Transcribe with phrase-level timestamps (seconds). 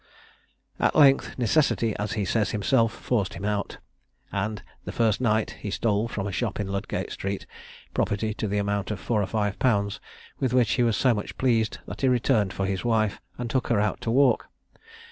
[0.79, 3.77] At length, "necessity," as he says himself, forced him out;
[4.31, 7.45] and, the first night, he stole, from a shop in Ludgate Street,
[7.93, 9.99] property to the amount of four or five pounds,
[10.39, 13.67] with which he was so much pleased that he returned for his wife, and took
[13.67, 14.47] her out to walk.